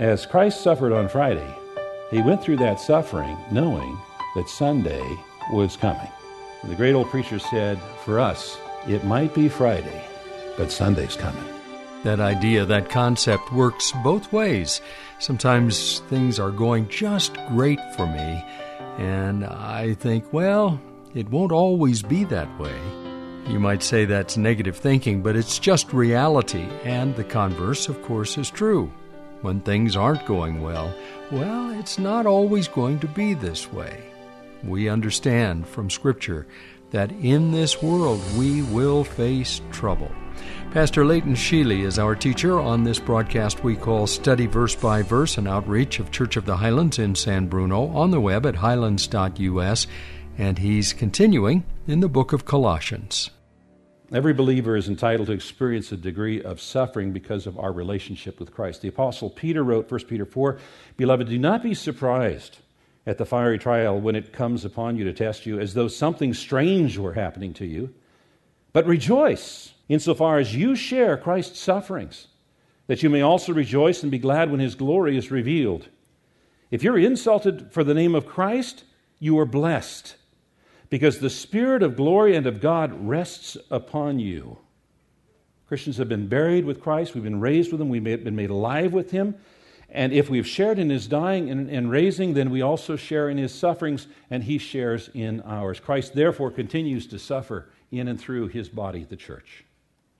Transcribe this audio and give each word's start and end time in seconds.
As 0.00 0.26
Christ 0.26 0.60
suffered 0.60 0.92
on 0.92 1.08
Friday, 1.08 1.54
he 2.10 2.20
went 2.20 2.42
through 2.42 2.56
that 2.56 2.80
suffering 2.80 3.36
knowing 3.52 3.96
that 4.34 4.48
Sunday 4.48 5.04
was 5.52 5.76
coming. 5.76 6.08
The 6.64 6.74
great 6.74 6.94
old 6.94 7.10
preacher 7.10 7.38
said, 7.38 7.78
For 8.04 8.18
us, 8.18 8.58
it 8.88 9.04
might 9.04 9.32
be 9.36 9.48
Friday, 9.48 10.04
but 10.56 10.72
Sunday's 10.72 11.14
coming. 11.14 11.44
That 12.02 12.18
idea, 12.18 12.64
that 12.64 12.90
concept 12.90 13.52
works 13.52 13.92
both 14.02 14.32
ways. 14.32 14.80
Sometimes 15.20 16.00
things 16.10 16.40
are 16.40 16.50
going 16.50 16.88
just 16.88 17.36
great 17.50 17.78
for 17.94 18.08
me, 18.08 18.44
and 18.98 19.44
I 19.44 19.94
think, 19.94 20.32
well, 20.32 20.80
it 21.14 21.28
won't 21.28 21.52
always 21.52 22.02
be 22.02 22.24
that 22.24 22.58
way. 22.58 22.76
You 23.46 23.60
might 23.60 23.84
say 23.84 24.06
that's 24.06 24.36
negative 24.36 24.76
thinking, 24.76 25.22
but 25.22 25.36
it's 25.36 25.60
just 25.60 25.92
reality, 25.92 26.66
and 26.82 27.14
the 27.14 27.22
converse, 27.22 27.88
of 27.88 28.02
course, 28.02 28.36
is 28.36 28.50
true 28.50 28.90
when 29.44 29.60
things 29.60 29.94
aren't 29.94 30.24
going 30.24 30.62
well, 30.62 30.94
well, 31.30 31.70
it's 31.78 31.98
not 31.98 32.24
always 32.24 32.66
going 32.66 32.98
to 32.98 33.06
be 33.06 33.34
this 33.34 33.70
way. 33.70 34.02
We 34.64 34.88
understand 34.88 35.68
from 35.68 35.90
Scripture 35.90 36.46
that 36.92 37.12
in 37.12 37.52
this 37.52 37.82
world 37.82 38.22
we 38.38 38.62
will 38.62 39.04
face 39.04 39.60
trouble. 39.70 40.10
Pastor 40.70 41.04
Leighton 41.04 41.34
Sheely 41.34 41.84
is 41.84 41.98
our 41.98 42.16
teacher 42.16 42.58
on 42.58 42.84
this 42.84 42.98
broadcast 42.98 43.62
we 43.62 43.76
call 43.76 44.06
Study 44.06 44.46
Verse 44.46 44.74
by 44.74 45.02
Verse, 45.02 45.36
an 45.36 45.46
outreach 45.46 46.00
of 46.00 46.10
Church 46.10 46.38
of 46.38 46.46
the 46.46 46.56
Highlands 46.56 46.98
in 46.98 47.14
San 47.14 47.46
Bruno 47.46 47.88
on 47.88 48.10
the 48.10 48.22
web 48.22 48.46
at 48.46 48.56
highlands.us, 48.56 49.86
and 50.38 50.58
he's 50.58 50.94
continuing 50.94 51.64
in 51.86 52.00
the 52.00 52.08
book 52.08 52.32
of 52.32 52.46
Colossians. 52.46 53.30
Every 54.12 54.34
believer 54.34 54.76
is 54.76 54.88
entitled 54.88 55.28
to 55.28 55.32
experience 55.32 55.90
a 55.90 55.96
degree 55.96 56.42
of 56.42 56.60
suffering 56.60 57.12
because 57.12 57.46
of 57.46 57.58
our 57.58 57.72
relationship 57.72 58.38
with 58.38 58.52
Christ. 58.52 58.82
The 58.82 58.88
Apostle 58.88 59.30
Peter 59.30 59.64
wrote, 59.64 59.90
1 59.90 60.00
Peter 60.04 60.26
4 60.26 60.58
Beloved, 60.96 61.28
do 61.28 61.38
not 61.38 61.62
be 61.62 61.74
surprised 61.74 62.58
at 63.06 63.18
the 63.18 63.24
fiery 63.24 63.58
trial 63.58 63.98
when 63.98 64.14
it 64.14 64.32
comes 64.32 64.64
upon 64.64 64.96
you 64.96 65.04
to 65.04 65.12
test 65.12 65.46
you, 65.46 65.58
as 65.58 65.74
though 65.74 65.88
something 65.88 66.34
strange 66.34 66.98
were 66.98 67.14
happening 67.14 67.54
to 67.54 67.66
you. 67.66 67.94
But 68.72 68.86
rejoice 68.86 69.72
insofar 69.88 70.38
as 70.38 70.54
you 70.54 70.74
share 70.76 71.16
Christ's 71.16 71.60
sufferings, 71.60 72.28
that 72.86 73.02
you 73.02 73.08
may 73.08 73.22
also 73.22 73.52
rejoice 73.52 74.02
and 74.02 74.12
be 74.12 74.18
glad 74.18 74.50
when 74.50 74.60
his 74.60 74.74
glory 74.74 75.16
is 75.16 75.30
revealed. 75.30 75.88
If 76.70 76.82
you're 76.82 76.98
insulted 76.98 77.72
for 77.72 77.84
the 77.84 77.94
name 77.94 78.14
of 78.14 78.26
Christ, 78.26 78.84
you 79.18 79.38
are 79.38 79.46
blessed 79.46 80.16
because 80.94 81.18
the 81.18 81.28
Spirit 81.28 81.82
of 81.82 81.96
glory 81.96 82.36
and 82.36 82.46
of 82.46 82.60
God 82.60 82.92
rests 83.08 83.56
upon 83.68 84.20
you. 84.20 84.58
Christians 85.66 85.96
have 85.96 86.08
been 86.08 86.28
buried 86.28 86.64
with 86.64 86.80
Christ, 86.80 87.14
we've 87.14 87.24
been 87.24 87.40
raised 87.40 87.72
with 87.72 87.80
Him, 87.80 87.88
we've 87.88 88.04
been 88.04 88.36
made 88.36 88.50
alive 88.50 88.92
with 88.92 89.10
Him. 89.10 89.34
And 89.90 90.12
if 90.12 90.30
we've 90.30 90.46
shared 90.46 90.78
in 90.78 90.90
His 90.90 91.08
dying 91.08 91.50
and, 91.50 91.68
and 91.68 91.90
raising, 91.90 92.34
then 92.34 92.48
we 92.48 92.62
also 92.62 92.94
share 92.94 93.28
in 93.28 93.38
His 93.38 93.52
sufferings, 93.52 94.06
and 94.30 94.44
He 94.44 94.56
shares 94.56 95.10
in 95.14 95.40
ours. 95.40 95.80
Christ, 95.80 96.14
therefore, 96.14 96.52
continues 96.52 97.08
to 97.08 97.18
suffer 97.18 97.68
in 97.90 98.06
and 98.06 98.20
through 98.20 98.46
His 98.46 98.68
body, 98.68 99.02
the 99.02 99.16
church. 99.16 99.64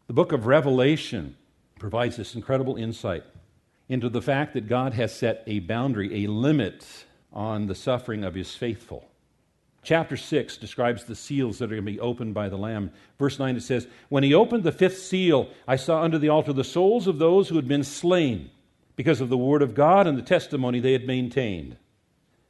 The 0.09 0.12
book 0.12 0.33
of 0.33 0.45
Revelation 0.45 1.37
provides 1.79 2.17
this 2.17 2.35
incredible 2.35 2.75
insight 2.75 3.23
into 3.89 4.09
the 4.09 4.21
fact 4.21 4.55
that 4.55 4.67
God 4.67 4.95
has 4.95 5.15
set 5.15 5.45
a 5.47 5.61
boundary, 5.61 6.25
a 6.25 6.27
limit 6.29 7.05
on 7.33 7.69
the 7.69 7.77
suffering 7.77 8.25
of 8.25 8.35
His 8.35 8.56
faithful. 8.56 9.09
Chapter 9.84 10.17
6 10.17 10.56
describes 10.56 11.05
the 11.05 11.15
seals 11.15 11.59
that 11.59 11.67
are 11.67 11.77
going 11.77 11.84
to 11.84 11.93
be 11.93 12.00
opened 12.00 12.33
by 12.33 12.49
the 12.49 12.56
Lamb. 12.56 12.91
Verse 13.19 13.39
9 13.39 13.56
it 13.56 13.62
says, 13.62 13.87
When 14.09 14.22
he 14.22 14.33
opened 14.33 14.65
the 14.65 14.72
fifth 14.72 14.99
seal, 14.99 15.50
I 15.69 15.77
saw 15.77 16.03
under 16.03 16.19
the 16.19 16.31
altar 16.31 16.55
the 16.55 16.65
souls 16.65 17.06
of 17.06 17.19
those 17.19 17.49
who 17.49 17.56
had 17.56 17.69
been 17.69 17.84
slain 17.84 18.50
because 18.97 19.21
of 19.21 19.28
the 19.28 19.37
word 19.37 19.61
of 19.61 19.75
God 19.75 20.06
and 20.06 20.17
the 20.17 20.23
testimony 20.23 20.81
they 20.81 20.93
had 20.93 21.06
maintained. 21.06 21.77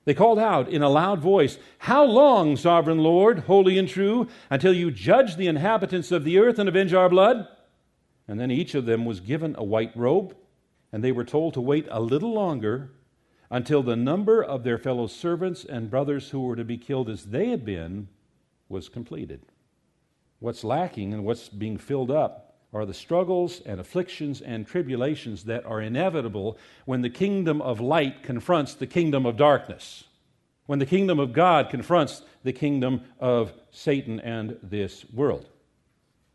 They 0.05 0.15
called 0.15 0.39
out 0.39 0.69
in 0.69 0.83
a 0.83 0.89
loud 0.89 1.21
voice, 1.21 1.59
How 1.79 2.05
long, 2.05 2.57
sovereign 2.57 2.99
Lord, 2.99 3.41
holy 3.41 3.79
and 3.79 3.89
true, 3.89 4.29
until 4.51 4.73
you 4.73 4.91
judge 4.91 5.37
the 5.37 5.47
inhabitants 5.47 6.13
of 6.13 6.25
the 6.25 6.39
earth 6.39 6.59
and 6.59 6.69
avenge 6.69 6.95
our 6.95 7.09
blood? 7.09 7.49
And 8.29 8.39
then 8.39 8.51
each 8.51 8.75
of 8.75 8.87
them 8.87 9.05
was 9.05 9.21
given 9.21 9.55
a 9.59 9.65
white 9.65 9.97
robe, 9.97 10.37
and 10.93 11.03
they 11.03 11.13
were 11.13 11.25
told 11.25 11.55
to 11.55 11.61
wait 11.61 11.89
a 11.91 12.01
little 12.01 12.33
longer 12.33 12.91
until 13.51 13.83
the 13.83 13.97
number 13.97 14.43
of 14.43 14.65
their 14.65 14.79
fellow 14.79 15.07
servants 15.07 15.65
and 15.65 15.91
brothers 15.91 16.31
who 16.31 16.41
were 16.41 16.57
to 16.57 16.65
be 16.65 16.79
killed 16.79 17.09
as 17.09 17.25
they 17.25 17.49
had 17.49 17.65
been 17.65 18.09
was 18.69 18.89
completed. 18.89 19.43
What's 20.41 20.65
lacking 20.65 21.13
and 21.13 21.25
what's 21.25 21.49
being 21.49 21.79
filled 21.79 22.11
up 22.11 22.57
are 22.73 22.85
the 22.85 22.93
struggles 22.93 23.61
and 23.65 23.79
afflictions 23.79 24.41
and 24.41 24.67
tribulations 24.67 25.45
that 25.45 25.65
are 25.65 25.81
inevitable 25.81 26.59
when 26.85 27.03
the 27.03 27.11
kingdom 27.11 27.63
of 27.63 27.81
light 27.81 28.23
confronts 28.23 28.75
the 28.75 28.87
kingdom 28.87 29.25
of 29.25 29.37
darkness, 29.37 30.05
when 30.67 30.81
the 30.81 30.87
kingdom 30.87 31.21
of 31.21 31.33
God 31.33 31.71
confronts 31.71 32.23
the 32.43 32.53
kingdom 32.53 33.03
of 33.21 33.53
Satan 33.71 34.19
and 34.21 34.59
this 34.63 35.05
world. 35.13 35.49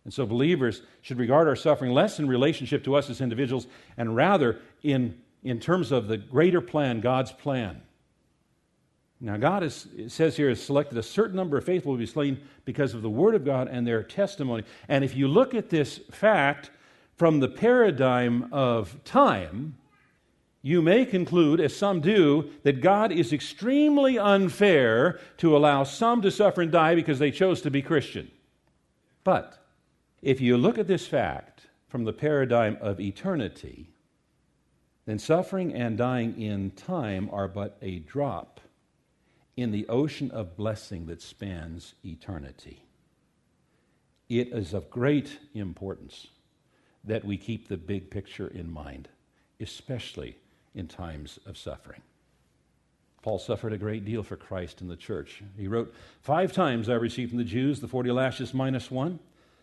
And 0.05 0.13
so 0.13 0.25
believers 0.25 0.81
should 1.01 1.19
regard 1.19 1.47
our 1.47 1.57
suffering 1.57 1.91
less 1.91 2.19
in 2.19 2.27
relationship 2.27 2.85
to 2.85 2.95
us 2.95 3.09
as 3.09 3.19
individuals 3.19 3.67
and 3.97 4.15
rather 4.15 4.59
in 4.81 5.19
in 5.43 5.59
terms 5.59 5.91
of 5.91 6.07
the 6.07 6.17
greater 6.17 6.61
plan, 6.61 6.99
God's 6.99 7.31
plan. 7.31 7.81
Now, 9.21 9.35
God 9.35 9.63
is, 9.63 9.87
says 10.07 10.37
here, 10.37 10.49
has 10.49 10.63
selected 10.63 10.97
a 10.97 11.03
certain 11.03 11.35
number 11.35 11.57
of 11.57 11.65
faithful 11.65 11.93
to 11.93 11.99
be 11.99 12.05
slain 12.05 12.39
because 12.63 12.93
of 12.93 13.01
the 13.01 13.09
Word 13.09 13.35
of 13.35 13.43
God 13.43 13.67
and 13.67 13.85
their 13.85 14.01
testimony. 14.01 14.63
And 14.87 15.03
if 15.03 15.15
you 15.15 15.27
look 15.27 15.53
at 15.53 15.69
this 15.69 15.97
fact 16.11 16.69
from 17.17 17.41
the 17.41 17.49
paradigm 17.49 18.47
of 18.53 19.03
time, 19.03 19.75
you 20.61 20.81
may 20.81 21.05
conclude, 21.05 21.59
as 21.59 21.75
some 21.75 21.99
do, 21.99 22.49
that 22.63 22.81
God 22.81 23.11
is 23.11 23.33
extremely 23.33 24.17
unfair 24.17 25.19
to 25.37 25.55
allow 25.55 25.83
some 25.83 26.21
to 26.21 26.31
suffer 26.31 26.61
and 26.61 26.71
die 26.71 26.95
because 26.95 27.19
they 27.19 27.31
chose 27.31 27.61
to 27.61 27.71
be 27.71 27.81
Christian. 27.81 28.31
But 29.23 29.57
if 30.21 30.39
you 30.39 30.57
look 30.57 30.77
at 30.77 30.87
this 30.87 31.07
fact 31.07 31.67
from 31.87 32.03
the 32.03 32.13
paradigm 32.13 32.77
of 32.81 32.99
eternity, 32.99 33.89
then 35.09 35.17
suffering 35.17 35.73
and 35.73 35.97
dying 35.97 36.39
in 36.39 36.69
time 36.69 37.29
are 37.33 37.47
but 37.47 37.77
a 37.81 37.97
drop 37.97 38.59
in 39.57 39.71
the 39.71 39.87
ocean 39.87 40.29
of 40.29 40.55
blessing 40.55 41.07
that 41.07 41.19
spans 41.19 41.95
eternity. 42.05 42.83
It 44.29 44.49
is 44.49 44.71
of 44.71 44.91
great 44.91 45.39
importance 45.55 46.27
that 47.03 47.25
we 47.25 47.37
keep 47.37 47.67
the 47.67 47.75
big 47.75 48.11
picture 48.11 48.49
in 48.49 48.71
mind, 48.71 49.09
especially 49.59 50.37
in 50.75 50.87
times 50.87 51.39
of 51.47 51.57
suffering. 51.57 52.03
Paul 53.23 53.39
suffered 53.39 53.73
a 53.73 53.79
great 53.79 54.05
deal 54.05 54.21
for 54.21 54.35
Christ 54.35 54.81
and 54.81 54.91
the 54.91 54.95
church. 54.95 55.41
He 55.57 55.67
wrote, 55.67 55.91
Five 56.21 56.53
times 56.53 56.87
I 56.87 56.93
received 56.93 57.31
from 57.31 57.39
the 57.39 57.43
Jews 57.43 57.79
the 57.79 57.87
40 57.87 58.11
lashes 58.11 58.53
minus 58.53 58.91
one. 58.91 59.17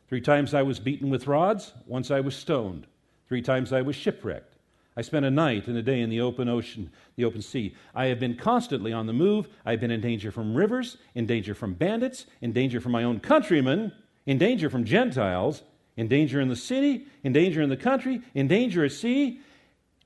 Three 0.09 0.21
times 0.21 0.55
I 0.55 0.63
was 0.63 0.81
beaten 0.81 1.09
with 1.09 1.29
rods. 1.29 1.73
Once 1.87 2.11
I 2.11 2.19
was 2.19 2.35
stoned. 2.35 2.89
Three 3.29 3.43
times 3.43 3.73
I 3.73 3.83
was 3.83 3.95
shipwrecked. 3.95 4.56
I 4.97 5.03
spent 5.03 5.27
a 5.27 5.31
night 5.31 5.69
and 5.69 5.77
a 5.77 5.83
day 5.83 6.01
in 6.01 6.09
the 6.09 6.23
open 6.23 6.49
ocean, 6.49 6.91
the 7.17 7.27
open 7.27 7.43
sea. 7.43 7.75
I 7.95 8.07
have 8.07 8.19
been 8.19 8.35
constantly 8.35 8.93
on 8.95 9.07
the 9.07 9.13
move. 9.13 9.49
I 9.67 9.73
have 9.73 9.81
been 9.81 9.91
in 9.91 10.01
danger 10.01 10.31
from 10.31 10.55
rivers, 10.55 10.97
in 11.15 11.27
danger 11.27 11.55
from 11.55 11.75
bandits, 11.75 12.25
in 12.41 12.53
danger 12.53 12.81
from 12.81 12.93
my 12.93 13.05
own 13.05 13.21
countrymen, 13.21 13.93
in 14.25 14.39
danger 14.39 14.71
from 14.71 14.85
Gentiles, 14.85 15.63
in 15.97 16.09
danger 16.09 16.41
in 16.41 16.49
the 16.49 16.57
city, 16.57 17.07
in 17.23 17.35
danger 17.35 17.61
in 17.61 17.69
the 17.69 17.77
country, 17.77 18.23
in 18.35 18.49
danger 18.49 18.85
at 18.85 18.93
sea, 18.93 19.41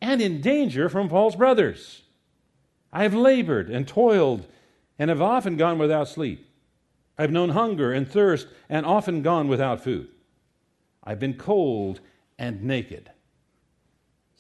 and 0.01 0.21
in 0.21 0.41
danger 0.41 0.89
from 0.89 1.09
false 1.09 1.37
brothers. 1.37 2.03
I 2.93 3.05
have 3.05 3.15
labored 3.15 3.71
and 3.71 3.87
toiled 3.87 4.47
and 4.99 5.09
have 5.09 5.23
often 5.23 5.57
gone 5.57 5.79
without 5.79 6.09
sleep. 6.09 6.47
I 7.17 7.23
have 7.23 7.31
known 7.31 7.51
hunger 7.51 7.93
and 7.93 8.09
thirst 8.09 8.49
and 8.69 8.85
often 8.85 9.23
gone 9.23 9.47
without 9.47 9.85
food. 9.85 10.09
I've 11.05 11.21
been 11.21 11.35
cold 11.35 12.01
and 12.39 12.65
naked. 12.65 13.11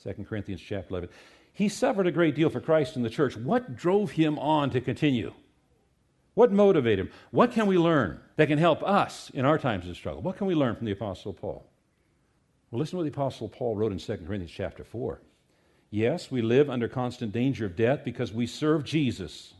2 0.02 0.24
Corinthians 0.24 0.60
chapter 0.60 0.90
11. 0.90 1.08
He 1.52 1.68
suffered 1.68 2.06
a 2.06 2.12
great 2.12 2.34
deal 2.34 2.48
for 2.48 2.60
Christ 2.60 2.96
and 2.96 3.04
the 3.04 3.10
church. 3.10 3.36
What 3.36 3.76
drove 3.76 4.12
him 4.12 4.38
on 4.38 4.70
to 4.70 4.80
continue? 4.80 5.34
What 6.34 6.52
motivated 6.52 7.06
him? 7.06 7.12
What 7.32 7.52
can 7.52 7.66
we 7.66 7.76
learn 7.76 8.20
that 8.36 8.48
can 8.48 8.58
help 8.58 8.82
us 8.82 9.30
in 9.34 9.44
our 9.44 9.58
times 9.58 9.88
of 9.88 9.96
struggle? 9.96 10.22
What 10.22 10.36
can 10.36 10.46
we 10.46 10.54
learn 10.54 10.76
from 10.76 10.86
the 10.86 10.92
Apostle 10.92 11.32
Paul? 11.32 11.66
Well, 12.70 12.78
listen 12.78 12.92
to 12.92 12.96
what 12.98 13.02
the 13.02 13.20
Apostle 13.20 13.48
Paul 13.48 13.76
wrote 13.76 13.92
in 13.92 13.98
2 13.98 14.16
Corinthians 14.18 14.52
chapter 14.52 14.84
4. 14.84 15.20
Yes, 15.90 16.30
we 16.30 16.40
live 16.40 16.70
under 16.70 16.88
constant 16.88 17.32
danger 17.32 17.66
of 17.66 17.74
death 17.74 18.04
because 18.04 18.32
we 18.32 18.46
serve 18.46 18.84
Jesus, 18.84 19.54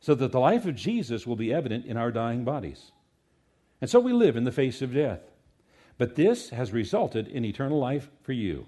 so 0.00 0.14
that 0.14 0.30
the 0.30 0.40
life 0.40 0.64
of 0.66 0.76
Jesus 0.76 1.26
will 1.26 1.36
be 1.36 1.52
evident 1.52 1.84
in 1.84 1.96
our 1.96 2.12
dying 2.12 2.44
bodies. 2.44 2.92
And 3.80 3.90
so 3.90 3.98
we 3.98 4.12
live 4.12 4.36
in 4.36 4.44
the 4.44 4.52
face 4.52 4.80
of 4.80 4.94
death. 4.94 5.20
But 5.98 6.14
this 6.14 6.50
has 6.50 6.72
resulted 6.72 7.26
in 7.26 7.44
eternal 7.44 7.78
life 7.78 8.08
for 8.22 8.32
you. 8.32 8.66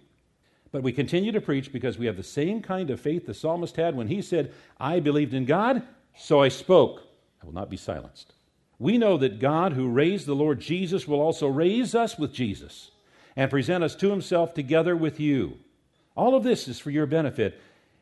But 0.75 0.83
we 0.83 0.91
continue 0.91 1.31
to 1.31 1.41
preach 1.41 1.71
because 1.71 1.99
we 1.99 2.07
have 2.07 2.17
the 2.17 2.25
same 2.25 2.61
kind 2.61 2.91
of 2.91 2.99
faith 2.99 3.27
the 3.27 3.33
psalmist 3.33 3.77
had 3.77 3.95
when 3.95 4.09
he 4.09 4.21
said, 4.21 4.53
I 4.81 4.99
believed 4.99 5.33
in 5.33 5.45
God, 5.45 5.85
so 6.17 6.43
I 6.43 6.49
spoke. 6.49 7.05
I 7.41 7.47
will 7.47 7.55
not 7.55 7.71
be 7.71 7.77
silenced. 7.77 8.33
We 8.81 8.99
know 8.99 9.17
that 9.19 9.39
God, 9.39 9.75
who 9.75 9.89
raised 9.89 10.27
the 10.27 10.35
Lord 10.35 10.59
Jesus, 10.59 11.07
will 11.07 11.21
also 11.21 11.47
raise 11.47 11.95
us 11.95 12.19
with 12.19 12.33
Jesus 12.33 12.91
and 13.37 13.53
present 13.53 13.85
us 13.85 13.95
to 13.95 14.11
himself 14.11 14.53
together 14.53 14.97
with 14.97 15.21
you. 15.21 15.59
All 16.17 16.35
of 16.35 16.43
this 16.43 16.67
is 16.67 16.81
for 16.81 16.91
your 16.91 17.07
benefit. 17.07 17.61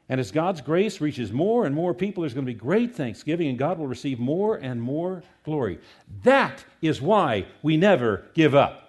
And 0.09 0.19
as 0.19 0.31
God's 0.31 0.63
grace 0.63 0.99
reaches 0.99 1.31
more 1.31 1.67
and 1.67 1.75
more 1.75 1.93
people, 1.93 2.23
there's 2.23 2.33
going 2.33 2.47
to 2.47 2.53
be 2.55 2.59
great 2.59 2.95
thanksgiving, 2.95 3.49
and 3.49 3.59
God 3.59 3.79
will 3.79 3.87
receive 3.87 4.19
more 4.19 4.57
and 4.57 4.81
more 4.81 5.23
glory. 5.45 5.79
That 6.23 6.65
is 6.81 7.03
why 7.03 7.45
we 7.63 7.77
never 7.77 8.25
give 8.33 8.55
up. 8.55 8.82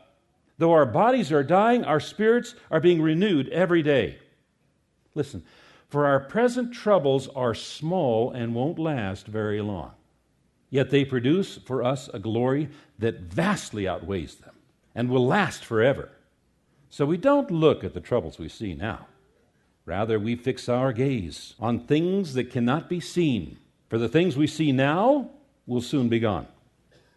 Though 0.58 0.72
our 0.72 0.86
bodies 0.86 1.32
are 1.32 1.44
dying, 1.44 1.84
our 1.84 2.00
spirits 2.00 2.56
are 2.70 2.80
being 2.80 3.02
renewed 3.02 3.50
every 3.50 3.82
day. 3.82 4.20
Listen, 5.16 5.44
for 5.90 6.06
our 6.06 6.20
present 6.20 6.74
troubles 6.74 7.28
are 7.30 7.54
small 7.54 8.32
and 8.32 8.56
won't 8.56 8.80
last 8.80 9.28
very 9.28 9.62
long. 9.62 9.92
Yet 10.70 10.90
they 10.90 11.06
produce 11.06 11.58
for 11.58 11.84
us 11.84 12.10
a 12.14 12.20
glory 12.20 12.70
that 12.98 13.22
vastly 13.22 13.88
outweighs 13.88 14.36
them 14.36 14.56
and 14.96 15.10
will 15.10 15.26
last 15.26 15.64
forever. 15.64 16.10
So 16.90 17.06
we 17.06 17.18
don't 17.18 17.52
look 17.52 17.84
at 17.84 17.94
the 17.94 18.02
troubles 18.02 18.40
we 18.40 18.50
see 18.50 18.74
now. 18.74 19.08
Rather, 19.86 20.20
we 20.20 20.36
fix 20.36 20.70
our 20.70 20.94
gaze 20.94 21.56
on 21.60 21.86
things 21.86 22.34
that 22.36 22.52
cannot 22.52 22.90
be 22.90 23.00
seen. 23.00 23.58
For 23.90 23.98
the 23.98 24.10
things 24.10 24.38
we 24.38 24.48
see 24.48 24.72
now 24.72 25.30
will 25.68 25.82
soon 25.82 26.10
be 26.10 26.20
gone, 26.20 26.48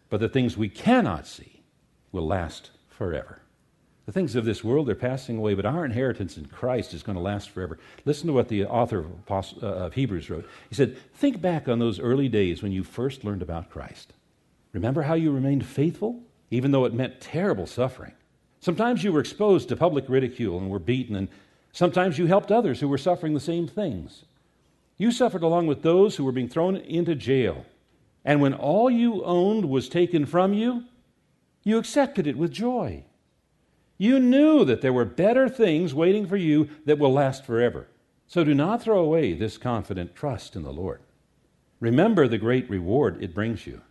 but 0.09 0.19
the 0.19 0.29
things 0.29 0.57
we 0.57 0.69
cannot 0.69 1.25
see 1.25 1.63
will 2.11 2.27
last 2.27 2.71
forever. 2.97 3.41
The 4.05 4.11
things 4.11 4.35
of 4.35 4.45
this 4.45 4.63
world 4.63 4.89
are 4.89 4.95
passing 4.95 5.37
away, 5.37 5.53
but 5.53 5.65
our 5.65 5.83
inheritance 5.83 6.37
in 6.37 6.45
Christ 6.45 6.93
is 6.93 7.03
going 7.03 7.17
to 7.17 7.21
last 7.21 7.49
forever. 7.49 7.77
Listen 8.05 8.27
to 8.27 8.33
what 8.33 8.47
the 8.47 8.65
author 8.65 9.05
of 9.27 9.63
uh, 9.63 9.89
Hebrews 9.89 10.29
wrote. 10.29 10.47
He 10.69 10.75
said, 10.75 10.97
Think 11.13 11.41
back 11.41 11.67
on 11.67 11.79
those 11.79 11.99
early 11.99 12.29
days 12.29 12.63
when 12.63 12.71
you 12.71 12.83
first 12.83 13.25
learned 13.25 13.41
about 13.41 13.69
Christ. 13.69 14.13
Remember 14.71 15.01
how 15.01 15.13
you 15.13 15.31
remained 15.31 15.65
faithful, 15.65 16.21
even 16.51 16.71
though 16.71 16.85
it 16.85 16.93
meant 16.93 17.19
terrible 17.19 17.67
suffering. 17.67 18.13
Sometimes 18.61 19.03
you 19.03 19.11
were 19.11 19.19
exposed 19.19 19.69
to 19.69 19.75
public 19.75 20.05
ridicule 20.07 20.57
and 20.57 20.69
were 20.69 20.79
beaten, 20.79 21.15
and 21.15 21.27
Sometimes 21.77 22.17
you 22.17 22.25
helped 22.25 22.51
others 22.51 22.79
who 22.79 22.87
were 22.87 22.97
suffering 22.97 23.35
the 23.35 23.39
same 23.39 23.67
things. 23.67 24.25
You 24.97 25.11
suffered 25.11 25.43
along 25.43 25.67
with 25.67 25.83
those 25.83 26.15
who 26.15 26.23
were 26.23 26.31
being 26.31 26.49
thrown 26.49 26.75
into 26.75 27.13
jail. 27.13 27.67
And 28.25 28.41
when 28.41 28.55
all 28.55 28.89
you 28.89 29.23
owned 29.23 29.69
was 29.69 29.87
taken 29.87 30.25
from 30.25 30.55
you, 30.55 30.85
you 31.67 31.77
accepted 31.77 32.25
it 32.25 32.37
with 32.37 32.51
joy. 32.51 33.03
You 33.97 34.19
knew 34.19 34.63
that 34.63 34.81
there 34.81 34.93
were 34.93 35.05
better 35.05 35.49
things 35.49 35.93
waiting 35.93 36.25
for 36.25 36.37
you 36.37 36.69
that 36.85 36.97
will 36.97 37.11
last 37.11 37.45
forever. 37.45 37.87
So 38.25 38.43
do 38.43 38.53
not 38.53 38.81
throw 38.81 38.99
away 38.99 39.33
this 39.33 39.57
confident 39.57 40.15
trust 40.15 40.55
in 40.55 40.63
the 40.63 40.71
Lord. 40.71 41.01
Remember 41.79 42.27
the 42.27 42.37
great 42.37 42.69
reward 42.69 43.21
it 43.21 43.35
brings 43.35 43.67
you. 43.67 43.81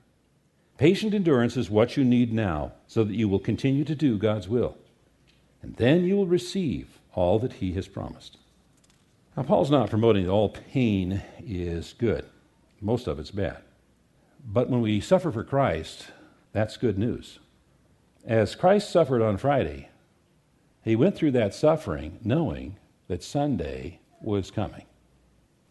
Patient 0.79 1.13
endurance 1.13 1.57
is 1.57 1.69
what 1.69 1.97
you 1.97 2.05
need 2.05 2.33
now 2.33 2.73
so 2.87 3.05
that 3.05 3.15
you 3.15 3.29
will 3.29 3.39
continue 3.39 3.85
to 3.85 3.95
do 3.95 4.17
God's 4.17 4.49
will. 4.49 4.77
And 5.63 5.77
then 5.77 6.05
you 6.05 6.17
will 6.17 6.27
receive 6.27 6.99
all 7.15 7.39
that 7.41 7.55
he 7.55 7.73
has 7.73 7.89
promised. 7.89 8.39
Now, 9.37 9.43
Paul's 9.43 9.71
not 9.71 9.91
promoting 9.91 10.25
that 10.25 10.33
all 10.33 10.49
pain 10.49 11.23
is 11.45 11.95
good, 11.99 12.25
most 12.81 13.07
of 13.07 13.19
it's 13.19 13.31
bad. 13.31 13.59
But 14.47 14.71
when 14.71 14.81
we 14.81 15.01
suffer 15.01 15.31
for 15.31 15.45
Christ, 15.45 16.07
that's 16.53 16.79
good 16.79 16.99
news. 16.99 17.39
As 18.27 18.57
Christ 18.57 18.91
suffered 18.91 19.23
on 19.23 19.37
Friday, 19.37 19.89
he 20.83 20.97
went 20.97 21.15
through 21.15 21.31
that 21.33 21.55
suffering 21.55 22.19
knowing 22.25 22.77
that 23.07 23.23
Sunday 23.23 24.01
was 24.21 24.51
coming. 24.51 24.83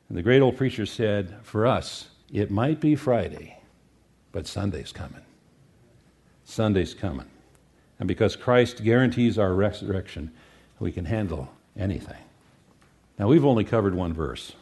And 0.07 0.17
the 0.17 0.23
great 0.23 0.41
old 0.41 0.55
preacher 0.55 0.85
said, 0.85 1.35
For 1.43 1.67
us, 1.67 2.09
it 2.31 2.51
might 2.51 2.79
be 2.79 2.95
Friday, 2.95 3.59
but 4.31 4.47
Sunday's 4.47 4.93
coming. 4.93 5.21
Sunday's 6.45 6.93
coming. 6.93 7.27
And 7.99 8.07
because 8.07 8.35
Christ 8.37 8.83
guarantees 8.83 9.37
our 9.37 9.53
resurrection, 9.53 10.31
we 10.79 10.91
can 10.91 11.05
handle 11.05 11.49
anything. 11.77 12.21
Now, 13.19 13.27
we've 13.27 13.45
only 13.45 13.63
covered 13.63 13.95
one 13.95 14.13
verse, 14.13 14.53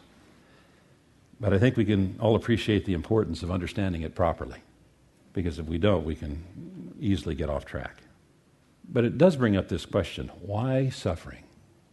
but 1.40 1.54
I 1.54 1.60
think 1.60 1.78
we 1.78 1.86
can 1.86 2.16
all 2.19 2.36
appreciate 2.36 2.86
the 2.86 2.94
importance 2.94 3.44
of 3.44 3.51
understanding 3.51 4.04
it 4.04 4.16
properly, 4.16 4.60
because 5.34 5.60
if 5.60 5.66
we 5.66 5.78
don't, 5.78 6.06
we 6.06 6.16
can 6.16 6.44
easily 7.03 7.35
get 7.35 7.50
off 7.50 7.65
track. 7.65 8.03
But 8.89 9.05
it 9.05 9.17
does 9.17 9.35
bring 9.35 9.55
up 9.55 9.67
this 9.67 9.85
question 9.85 10.29
why 10.41 10.89
suffering? 10.89 11.44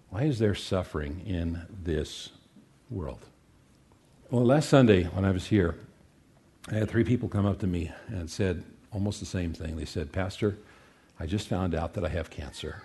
Why 0.08 0.22
is 0.22 0.38
there 0.38 0.54
suffering 0.54 1.22
in 1.26 1.66
this 1.82 2.30
world? 2.88 3.26
Well, 4.30 4.44
last 4.44 4.68
Sunday 4.68 5.04
when 5.04 5.24
I 5.24 5.30
was 5.30 5.46
here, 5.46 5.76
I 6.70 6.74
had 6.74 6.90
three 6.90 7.04
people 7.04 7.28
come 7.28 7.46
up 7.46 7.58
to 7.60 7.66
me 7.66 7.92
and 8.08 8.30
said 8.30 8.64
almost 8.92 9.20
the 9.20 9.26
same 9.26 9.52
thing. 9.52 9.76
They 9.76 9.84
said, 9.84 10.12
Pastor, 10.12 10.58
I 11.18 11.26
just 11.26 11.48
found 11.48 11.74
out 11.74 11.94
that 11.94 12.04
I 12.04 12.08
have 12.08 12.30
cancer. 12.30 12.82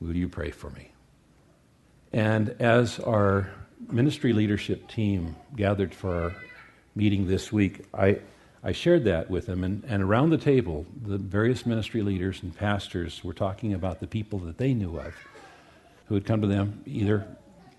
Will 0.00 0.16
you 0.16 0.28
pray 0.28 0.50
for 0.50 0.70
me? 0.70 0.90
And 2.12 2.50
as 2.58 2.98
our 3.00 3.50
ministry 3.88 4.32
leadership 4.32 4.88
team 4.88 5.36
gathered 5.56 5.94
for 5.94 6.22
our 6.22 6.34
meeting 6.94 7.26
this 7.26 7.52
week, 7.52 7.84
I, 7.94 8.18
I 8.62 8.72
shared 8.72 9.04
that 9.04 9.30
with 9.30 9.46
them. 9.46 9.64
And, 9.64 9.84
and 9.86 10.02
around 10.02 10.30
the 10.30 10.38
table, 10.38 10.86
the 11.02 11.18
various 11.18 11.64
ministry 11.64 12.02
leaders 12.02 12.42
and 12.42 12.56
pastors 12.56 13.24
were 13.24 13.32
talking 13.32 13.72
about 13.72 14.00
the 14.00 14.06
people 14.06 14.38
that 14.40 14.58
they 14.58 14.74
knew 14.74 14.98
of 14.98 15.14
who 16.06 16.14
had 16.14 16.26
come 16.26 16.40
to 16.40 16.46
them, 16.46 16.82
either 16.86 17.26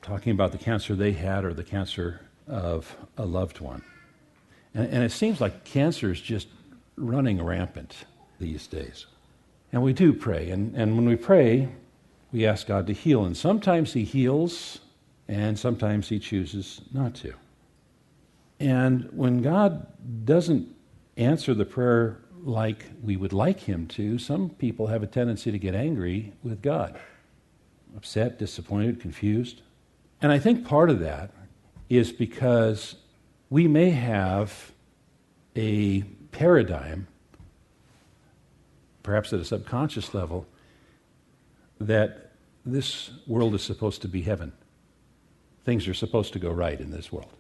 talking 0.02 0.32
about 0.32 0.52
the 0.52 0.58
cancer 0.58 0.96
they 0.96 1.12
had 1.12 1.46
or 1.46 1.54
the 1.54 1.64
cancer 1.64 2.22
of 2.48 2.96
a 3.18 3.26
loved 3.26 3.60
one. 3.60 3.84
And, 4.74 4.88
and 4.88 5.04
it 5.04 5.12
seems 5.12 5.40
like 5.40 5.64
cancer 5.64 6.12
is 6.12 6.22
just 6.22 6.48
running 6.96 7.44
rampant 7.44 8.06
these 8.40 8.68
days. 8.68 9.06
And 9.72 9.84
we 9.84 9.94
do 9.94 10.14
pray. 10.14 10.50
And, 10.50 10.76
and 10.76 10.96
when 10.96 11.06
we 11.06 11.16
pray, 11.16 11.70
we 12.32 12.46
ask 12.46 12.68
God 12.68 12.88
to 12.88 12.94
heal. 12.94 13.26
And 13.26 13.36
sometimes 13.38 13.94
He 13.94 14.04
heals, 14.04 14.80
and 15.28 15.58
sometimes 15.58 16.10
He 16.10 16.20
chooses 16.20 16.82
not 16.94 17.14
to. 17.16 17.34
And 18.62 19.10
when 19.12 19.42
God 19.42 19.88
doesn't 20.24 20.68
answer 21.18 21.56
the 21.56 21.66
prayer 21.66 22.20
like 22.44 22.86
we 23.02 23.18
would 23.18 23.34
like 23.34 23.62
Him 23.62 23.88
to, 23.88 24.20
some 24.20 24.52
people 24.52 24.86
have 24.88 25.02
a 25.02 25.08
tendency 25.08 25.52
to 25.52 25.58
get 25.58 25.74
angry 25.74 26.34
with 26.44 26.62
God 26.62 27.00
upset, 27.98 28.38
disappointed, 28.38 29.02
confused. 29.02 29.64
And 30.22 30.32
I 30.32 30.38
think 30.38 30.66
part 30.66 30.92
of 30.92 31.00
that 31.00 31.32
is 31.90 32.12
because 32.12 32.96
we 33.50 33.68
may 33.68 33.90
have 33.90 34.72
a 35.56 36.04
paradigm, 36.32 37.08
perhaps 39.04 39.34
at 39.34 39.40
a 39.40 39.46
subconscious 39.46 40.14
level, 40.14 40.46
that 41.80 42.32
this 42.64 43.10
world 43.28 43.56
is 43.56 43.64
supposed 43.64 44.04
to 44.04 44.08
be 44.08 44.22
heaven. 44.22 44.54
Things 45.66 45.88
are 45.88 45.96
supposed 45.96 46.32
to 46.34 46.40
go 46.40 46.52
right 46.52 46.80
in 46.80 46.92
this 46.92 47.12
world. 47.12 47.34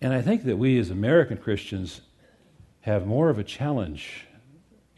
And 0.00 0.12
I 0.12 0.20
think 0.20 0.44
that 0.44 0.58
we 0.58 0.78
as 0.78 0.90
American 0.90 1.38
Christians 1.38 2.02
have 2.80 3.06
more 3.06 3.30
of 3.30 3.38
a 3.38 3.44
challenge 3.44 4.26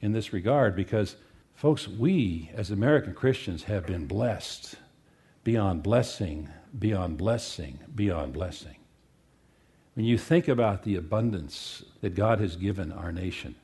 in 0.00 0.12
this 0.12 0.32
regard 0.32 0.74
because, 0.76 1.16
folks, 1.54 1.88
we 1.88 2.50
as 2.54 2.70
American 2.70 3.14
Christians 3.14 3.64
have 3.64 3.86
been 3.86 4.06
blessed 4.06 4.74
beyond 5.44 5.82
blessing, 5.82 6.48
beyond 6.78 7.16
blessing, 7.16 7.78
beyond 7.94 8.32
blessing. 8.32 8.76
When 9.94 10.04
you 10.04 10.18
think 10.18 10.46
about 10.46 10.82
the 10.82 10.96
abundance 10.96 11.82
that 12.02 12.14
God 12.14 12.38
has 12.40 12.56
given 12.56 12.92
our 12.92 13.10
nation, 13.10 13.54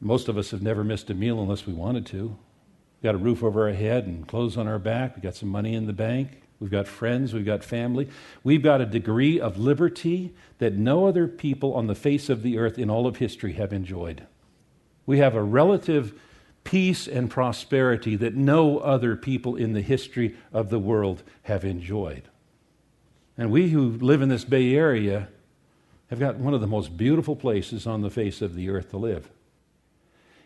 most 0.00 0.28
of 0.28 0.36
us 0.36 0.50
have 0.50 0.62
never 0.62 0.82
missed 0.82 1.10
a 1.10 1.14
meal 1.14 1.40
unless 1.40 1.66
we 1.66 1.72
wanted 1.72 2.06
to. 2.06 2.28
We've 2.28 3.02
got 3.04 3.14
a 3.14 3.18
roof 3.18 3.44
over 3.44 3.68
our 3.68 3.74
head 3.74 4.06
and 4.06 4.26
clothes 4.26 4.56
on 4.56 4.66
our 4.66 4.78
back. 4.78 5.14
We've 5.14 5.22
got 5.22 5.36
some 5.36 5.48
money 5.48 5.74
in 5.74 5.86
the 5.86 5.92
bank. 5.92 6.41
We've 6.62 6.70
got 6.70 6.86
friends. 6.86 7.34
We've 7.34 7.44
got 7.44 7.64
family. 7.64 8.08
We've 8.44 8.62
got 8.62 8.80
a 8.80 8.86
degree 8.86 9.40
of 9.40 9.58
liberty 9.58 10.32
that 10.58 10.74
no 10.74 11.06
other 11.06 11.26
people 11.26 11.74
on 11.74 11.88
the 11.88 11.96
face 11.96 12.28
of 12.28 12.44
the 12.44 12.56
earth 12.56 12.78
in 12.78 12.88
all 12.88 13.08
of 13.08 13.16
history 13.16 13.54
have 13.54 13.72
enjoyed. 13.72 14.28
We 15.04 15.18
have 15.18 15.34
a 15.34 15.42
relative 15.42 16.16
peace 16.62 17.08
and 17.08 17.28
prosperity 17.28 18.14
that 18.14 18.36
no 18.36 18.78
other 18.78 19.16
people 19.16 19.56
in 19.56 19.72
the 19.72 19.80
history 19.80 20.36
of 20.52 20.70
the 20.70 20.78
world 20.78 21.24
have 21.42 21.64
enjoyed. 21.64 22.28
And 23.36 23.50
we 23.50 23.70
who 23.70 23.98
live 23.98 24.22
in 24.22 24.28
this 24.28 24.44
Bay 24.44 24.76
Area 24.76 25.30
have 26.10 26.20
got 26.20 26.36
one 26.36 26.54
of 26.54 26.60
the 26.60 26.68
most 26.68 26.96
beautiful 26.96 27.34
places 27.34 27.88
on 27.88 28.02
the 28.02 28.10
face 28.10 28.40
of 28.40 28.54
the 28.54 28.70
earth 28.70 28.90
to 28.90 28.98
live. 28.98 29.28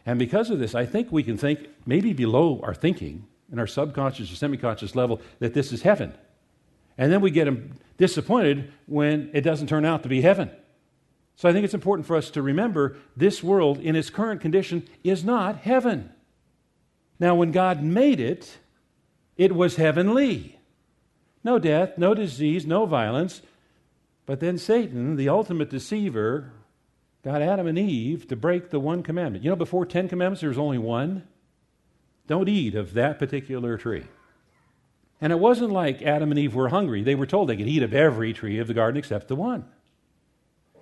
And 0.06 0.18
because 0.18 0.49
of 0.49 0.61
this, 0.61 0.75
I 0.75 0.87
think 0.87 1.12
we 1.12 1.23
can 1.23 1.37
think, 1.37 1.68
maybe 1.85 2.14
below 2.14 2.58
our 2.62 2.75
thinking, 2.75 3.26
in 3.50 3.59
our 3.59 3.67
subconscious 3.67 4.33
or 4.33 4.37
semi 4.37 4.57
conscious 4.57 4.95
level, 4.95 5.21
that 5.38 5.55
this 5.55 5.73
is 5.73 5.83
heaven. 5.83 6.15
And 6.99 7.12
then 7.12 7.21
we 7.21 7.31
get 7.31 7.49
disappointed 7.97 8.73
when 8.87 9.31
it 9.33 9.43
doesn't 9.43 9.69
turn 9.69 9.85
out 9.85 10.03
to 10.03 10.09
be 10.09 10.23
heaven. 10.23 10.50
So 11.37 11.49
I 11.49 11.53
think 11.53 11.65
it's 11.65 11.75
important 11.75 12.07
for 12.07 12.17
us 12.17 12.31
to 12.31 12.43
remember 12.43 12.97
this 13.17 13.43
world 13.43 13.79
in 13.79 13.95
its 13.95 14.09
current 14.09 14.41
condition 14.41 14.88
is 15.05 15.23
not 15.23 15.59
heaven. 15.59 16.11
Now, 17.21 17.35
when 17.35 17.53
God 17.53 17.83
made 17.83 18.21
it, 18.21 18.59
it 19.37 19.55
was 19.55 19.76
heavenly. 19.76 20.59
No 21.45 21.59
death, 21.59 21.99
no 21.99 22.15
disease, 22.15 22.67
no 22.67 22.87
violence. 22.87 23.43
But 24.25 24.41
then 24.41 24.59
Satan, 24.59 25.17
the 25.17 25.29
ultimate 25.29 25.71
deceiver, 25.71 26.53
got 27.23 27.43
Adam 27.43 27.67
and 27.67 27.79
Eve 27.79 28.26
to 28.29 28.37
break 28.37 28.71
the 28.71 28.81
one 28.81 29.03
commandment. 29.03 29.45
You 29.45 29.50
know, 29.50 29.57
before 29.57 29.85
10 29.85 30.09
commandments, 30.09 30.41
there 30.41 30.49
was 30.49 30.59
only 30.59 30.79
one. 30.79 31.26
Don't 32.26 32.49
eat 32.49 32.75
of 32.75 32.95
that 32.95 33.18
particular 33.18 33.76
tree. 33.76 34.04
And 35.21 35.33
it 35.33 35.38
wasn't 35.38 35.73
like 35.73 36.02
Adam 36.02 36.30
and 36.30 36.38
Eve 36.38 36.54
were 36.54 36.68
hungry. 36.68 37.02
They 37.02 37.14
were 37.14 37.26
told 37.26 37.49
they 37.49 37.56
could 37.56 37.68
eat 37.68 37.83
of 37.83 37.95
every 37.95 38.33
tree 38.33 38.59
of 38.59 38.66
the 38.66 38.75
garden 38.75 38.99
except 38.99 39.28
the 39.28 39.37
one. 39.37 39.64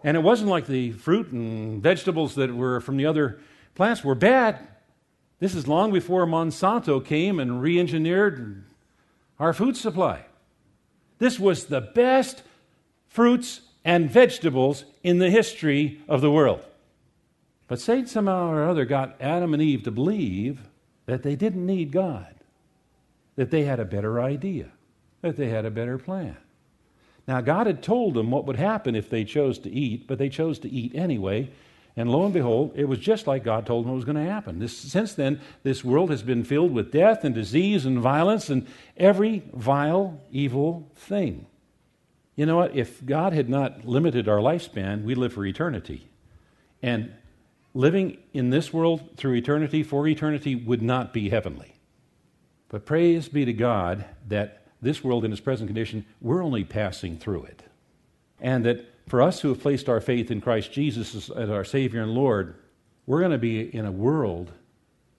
And 0.03 0.17
it 0.17 0.23
wasn't 0.23 0.51
like 0.51 0.67
the 0.67 0.93
fruit 0.93 1.29
and 1.33 1.83
vegetables 1.83 2.35
that 2.35 2.55
were 2.55 2.81
from 2.81 2.97
the 2.97 3.07
other 3.07 3.39
plants 3.75 4.05
were 4.05 4.15
bad. 4.15 4.59
This 5.39 5.55
is 5.55 5.69
long 5.69 5.93
before 5.93 6.27
Monsanto 6.27 7.05
came 7.05 7.39
and 7.39 7.63
re 7.63 7.79
engineered 7.79 8.65
our 9.39 9.53
food 9.53 9.77
supply. 9.77 10.25
This 11.19 11.39
was 11.39 11.67
the 11.67 11.81
best 11.81 12.43
fruits 13.09 13.61
and 13.85 14.11
vegetables 14.11 14.85
in 15.03 15.19
the 15.19 15.31
history 15.31 16.01
of 16.09 16.21
the 16.21 16.31
world. 16.31 16.65
But 17.69 17.81
Satan 17.81 18.07
somehow 18.07 18.51
or 18.51 18.69
other 18.69 18.85
got 18.85 19.17
Adam 19.21 19.55
and 19.55 19.63
Eve 19.63 19.85
to 19.85 19.91
believe 19.91 20.61
that 21.07 21.23
they 21.23 21.37
didn't 21.37 21.67
need 21.67 21.93
God, 21.93 22.35
that 23.37 23.51
they 23.51 23.65
had 23.65 23.81
a 23.81 23.85
better 23.85 24.21
idea, 24.21 24.71
that 25.23 25.37
they 25.37 25.49
had 25.49 25.65
a 25.65 25.71
better 25.71 25.99
plan. 25.99 26.37
Now, 27.27 27.41
God 27.41 27.67
had 27.67 27.83
told 27.83 28.15
them 28.15 28.31
what 28.31 28.47
would 28.47 28.57
happen 28.57 28.95
if 28.95 29.09
they 29.09 29.25
chose 29.25 29.59
to 29.61 29.71
eat, 29.71 30.07
but 30.07 30.19
they 30.19 30.29
chose 30.29 30.59
to 30.61 30.71
eat 30.71 30.95
anyway. 30.95 31.51
And 31.97 32.11
lo 32.11 32.25
and 32.25 32.35
behold, 32.35 32.73
it 32.75 32.87
was 32.87 32.99
just 32.99 33.27
like 33.27 33.45
God 33.45 33.67
told 33.67 33.85
them 33.85 33.93
what 33.93 33.97
was 33.97 34.05
going 34.05 34.23
to 34.23 34.31
happen. 34.31 34.59
This, 34.59 34.77
since 34.77 35.15
then, 35.15 35.41
this 35.63 35.85
world 35.85 36.11
has 36.11 36.23
been 36.23 36.45
filled 36.45 36.73
with 36.73 36.93
death 36.93 37.25
and 37.25 37.35
disease 37.35 37.87
and 37.87 37.99
violence 37.99 38.51
and 38.51 38.67
every 38.97 39.43
vile, 39.55 40.21
evil 40.33 40.91
thing. 40.97 41.47
You 42.37 42.47
know 42.47 42.57
what? 42.57 42.75
If 42.75 43.05
God 43.07 43.33
had 43.33 43.49
not 43.49 43.87
limited 43.87 44.29
our 44.29 44.39
lifespan, 44.39 45.05
we 45.05 45.15
live 45.15 45.33
for 45.33 45.47
eternity. 45.47 46.09
And 46.83 47.13
living 47.75 48.19
in 48.33 48.51
this 48.51 48.73
world 48.73 49.17
through 49.17 49.35
eternity, 49.35 49.83
for 49.83 50.07
eternity, 50.07 50.55
would 50.55 50.83
not 50.83 51.13
be 51.13 51.29
heavenly. 51.29 51.75
But 52.69 52.87
praise 52.87 53.29
be 53.29 53.45
to 53.45 53.53
God 53.53 54.05
that 54.29 54.63
this 54.81 55.03
world 55.03 55.25
in 55.25 55.33
its 55.33 55.41
present 55.41 55.69
condition, 55.69 56.07
we're 56.21 56.43
only 56.43 56.65
passing 56.65 57.19
through 57.19 57.45
it. 57.45 57.63
And 58.41 58.65
that 58.65 58.87
for 59.09 59.21
us 59.21 59.41
who 59.41 59.49
have 59.49 59.61
placed 59.61 59.89
our 59.89 60.01
faith 60.01 60.31
in 60.31 60.41
Christ 60.41 60.73
Jesus 60.73 61.31
as 61.31 61.51
our 61.51 61.65
Savior 61.65 62.03
and 62.03 62.13
Lord, 62.13 62.57
we're 63.07 63.21
going 63.21 63.33
to 63.33 63.39
be 63.39 63.75
in 63.75 63.85
a 63.85 63.93
world 63.93 64.53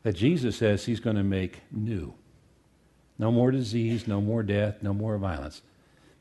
that 0.03 0.15
Jesus 0.15 0.57
says 0.57 0.85
He's 0.85 0.99
going 0.99 1.15
to 1.15 1.23
make 1.23 1.61
new. 1.71 2.13
No 3.17 3.31
more 3.31 3.51
disease, 3.51 4.07
no 4.07 4.21
more 4.21 4.43
death, 4.43 4.81
no 4.81 4.93
more 4.93 5.17
violence. 5.17 5.61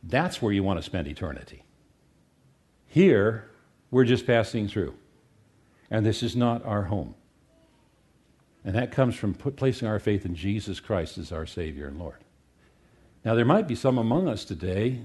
That's 0.03 0.41
where 0.41 0.53
you 0.53 0.63
want 0.63 0.79
to 0.79 0.83
spend 0.83 1.09
eternity. 1.09 1.65
Here, 2.87 3.51
we're 3.91 4.05
just 4.05 4.27
passing 4.27 4.69
through. 4.69 4.95
And 5.95 6.05
this 6.05 6.25
is 6.25 6.35
not 6.35 6.67
our 6.67 6.83
home. 6.83 7.15
And 8.65 8.75
that 8.75 8.91
comes 8.91 9.15
from 9.15 9.33
put, 9.33 9.55
placing 9.55 9.87
our 9.87 10.01
faith 10.01 10.27
in 10.27 10.35
Jesus 10.35 10.81
Christ 10.81 11.19
as 11.19 11.31
our 11.31 11.47
Savior 11.47 11.87
and 11.87 12.01
Lord. 12.01 12.17
Now, 13.25 13.37
there 13.37 13.45
might 13.45 13.69
be 13.69 13.77
some 13.77 13.97
among 13.97 14.27
us 14.27 14.45
today 14.45 14.99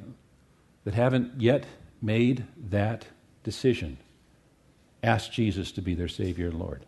that 0.86 0.96
haven't 0.96 1.40
yet 1.40 1.66
made 2.02 2.44
that 2.72 3.06
decision. 3.44 3.98
Ask 5.04 5.32
Jesus 5.32 5.72
to 5.74 5.82
be 5.84 5.94
their 5.94 6.08
Savior 6.08 6.48
and 6.48 6.58
Lord. 6.58 6.84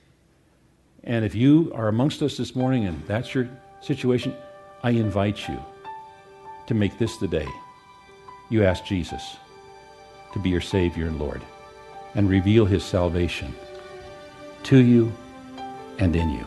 And 1.03 1.23
if 1.23 1.35
you 1.35 1.71
are 1.75 1.87
amongst 1.87 2.23
us 2.23 2.37
this 2.37 2.55
morning 2.55 2.87
and 2.87 3.05
that's 3.05 3.35
your 3.35 3.47
situation, 3.81 4.35
I 4.81 4.89
invite 4.89 5.47
you 5.47 5.63
to 6.65 6.73
make 6.73 6.97
this 6.97 7.17
the 7.17 7.27
day 7.27 7.47
you 8.49 8.63
ask 8.63 8.83
Jesus 8.83 9.37
to 10.33 10.39
be 10.39 10.49
your 10.49 10.59
Savior 10.59 11.05
and 11.05 11.19
Lord 11.19 11.43
and 12.15 12.27
reveal 12.27 12.65
His 12.65 12.83
salvation 12.83 13.53
to 14.63 14.77
you 14.77 15.11
and 15.99 16.15
in 16.15 16.29
you. 16.29 16.45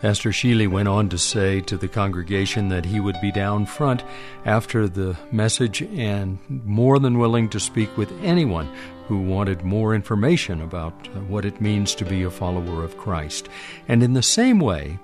Pastor 0.00 0.30
Sheely 0.30 0.66
went 0.66 0.88
on 0.88 1.10
to 1.10 1.18
say 1.18 1.60
to 1.62 1.76
the 1.76 1.86
congregation 1.88 2.70
that 2.70 2.86
he 2.86 3.00
would 3.00 3.20
be 3.20 3.30
down 3.30 3.66
front 3.66 4.02
after 4.46 4.88
the 4.88 5.14
message 5.30 5.82
and 5.82 6.38
more 6.48 6.98
than 6.98 7.18
willing 7.18 7.50
to 7.50 7.60
speak 7.60 7.94
with 7.98 8.10
anyone 8.22 8.66
who 9.08 9.20
wanted 9.20 9.62
more 9.62 9.94
information 9.94 10.62
about 10.62 10.94
uh, 11.08 11.20
what 11.20 11.44
it 11.44 11.60
means 11.60 11.94
to 11.96 12.06
be 12.06 12.22
a 12.22 12.30
follower 12.30 12.82
of 12.82 12.96
Christ. 12.96 13.50
And 13.88 14.02
in 14.02 14.14
the 14.14 14.22
same 14.22 14.58
way, 14.58 14.98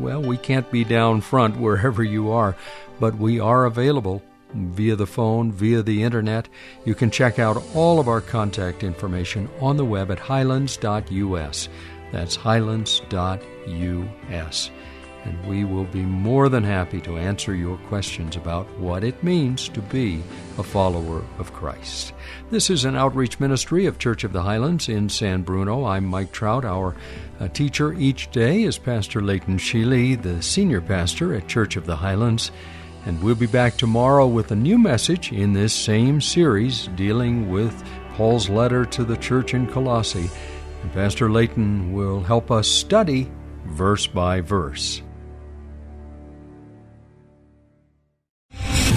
well, 0.00 0.22
we 0.22 0.38
can't 0.38 0.70
be 0.70 0.82
down 0.82 1.20
front 1.20 1.58
wherever 1.58 2.02
you 2.02 2.30
are, 2.30 2.56
but 2.98 3.16
we 3.16 3.38
are 3.38 3.66
available 3.66 4.22
via 4.54 4.96
the 4.96 5.06
phone, 5.06 5.52
via 5.52 5.82
the 5.82 6.02
internet. 6.02 6.48
You 6.84 6.94
can 6.94 7.10
check 7.10 7.38
out 7.38 7.62
all 7.74 8.00
of 8.00 8.08
our 8.08 8.20
contact 8.20 8.82
information 8.82 9.48
on 9.60 9.76
the 9.76 9.84
web 9.84 10.10
at 10.10 10.18
highlands.us. 10.18 11.68
That's 12.12 12.36
highlands.us. 12.36 13.00
And 15.24 15.46
we 15.46 15.64
will 15.64 15.84
be 15.84 16.02
more 16.02 16.48
than 16.48 16.64
happy 16.64 17.00
to 17.02 17.16
answer 17.16 17.54
your 17.54 17.76
questions 17.88 18.34
about 18.34 18.68
what 18.78 19.04
it 19.04 19.22
means 19.22 19.68
to 19.68 19.80
be 19.80 20.20
a 20.58 20.64
follower 20.64 21.24
of 21.38 21.52
Christ. 21.52 22.12
This 22.50 22.70
is 22.70 22.84
an 22.84 22.96
outreach 22.96 23.38
ministry 23.38 23.86
of 23.86 24.00
Church 24.00 24.24
of 24.24 24.32
the 24.32 24.42
Highlands 24.42 24.88
in 24.88 25.08
San 25.08 25.42
Bruno. 25.42 25.84
I'm 25.84 26.04
Mike 26.04 26.32
Trout. 26.32 26.64
Our 26.64 26.96
uh, 27.38 27.46
teacher 27.48 27.92
each 27.92 28.32
day 28.32 28.64
is 28.64 28.78
Pastor 28.78 29.22
Leighton 29.22 29.58
Sheely, 29.58 30.20
the 30.20 30.42
senior 30.42 30.80
pastor 30.80 31.34
at 31.34 31.46
Church 31.46 31.76
of 31.76 31.86
the 31.86 31.96
Highlands. 31.96 32.50
And 33.04 33.20
we'll 33.22 33.34
be 33.34 33.46
back 33.46 33.76
tomorrow 33.76 34.26
with 34.26 34.52
a 34.52 34.56
new 34.56 34.78
message 34.78 35.32
in 35.32 35.52
this 35.52 35.74
same 35.74 36.20
series 36.20 36.86
dealing 36.94 37.50
with 37.50 37.82
Paul's 38.14 38.48
letter 38.48 38.84
to 38.86 39.04
the 39.04 39.16
church 39.16 39.54
in 39.54 39.66
Colossae. 39.66 40.30
And 40.82 40.92
Pastor 40.92 41.30
Leighton 41.30 41.92
will 41.92 42.20
help 42.20 42.50
us 42.50 42.68
study 42.68 43.30
verse 43.64 44.06
by 44.06 44.40
verse. 44.40 45.02